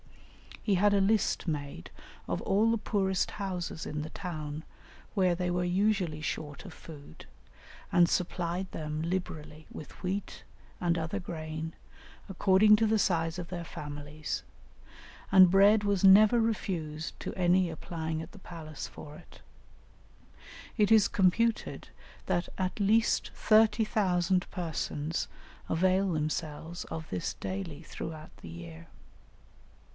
"He 0.63 0.75
had 0.75 0.93
a 0.93 1.01
list 1.01 1.47
made 1.47 1.89
of 2.27 2.39
all 2.41 2.69
the 2.71 2.77
poorest 2.77 3.31
houses 3.31 3.85
in 3.87 4.01
the 4.01 4.11
town, 4.11 4.63
where 5.13 5.33
they 5.35 5.49
were 5.51 5.63
usually 5.63 6.21
short 6.21 6.65
of 6.65 6.73
food, 6.73 7.25
and 7.91 8.07
supplied 8.09 8.71
them 8.71 9.01
liberally 9.03 9.67
with 9.71 9.91
wheat 10.03 10.43
and 10.79 10.97
other 10.97 11.19
grain 11.19 11.73
according 12.29 12.75
to 12.77 12.87
the 12.87 12.97
size 12.99 13.37
of 13.39 13.49
their 13.49 13.63
families, 13.63 14.43
and 15.31 15.49
bread 15.51 15.83
was 15.83 16.03
never 16.03 16.39
refused 16.39 17.19
to 17.19 17.33
any 17.33 17.69
applying 17.69 18.21
at 18.21 18.31
the 18.31 18.39
palace 18.39 18.87
for 18.87 19.15
it; 19.17 19.41
it 20.77 20.91
is 20.91 21.07
computed 21.07 21.89
that 22.27 22.49
at 22.59 22.79
least 22.79 23.29
30,000 23.33 24.49
persons 24.51 25.27
avail 25.69 26.13
themselves 26.13 26.85
of 26.85 27.07
this 27.09 27.33
daily 27.35 27.81
throughout 27.83 28.35
the 28.37 28.49
year. 28.49 28.87